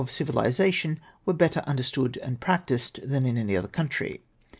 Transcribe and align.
civilisation 0.07 0.99
were 1.27 1.33
l^etter 1.35 1.63
understood 1.65 2.17
and 2.23 2.39
practised 2.39 3.07
than 3.07 3.23
in 3.23 3.37
any 3.37 3.55
other 3.55 3.67
country. 3.67 4.23